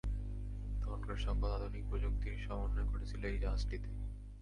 তখনকার 0.81 1.17
সকল 1.17 1.49
আধুনিক 1.51 1.83
প্রযুক্তির 1.89 2.43
সমন্বয় 2.45 2.87
ঘটেছিল 2.87 3.21
এ 3.25 3.37
জাহাজটিতে। 3.37 3.89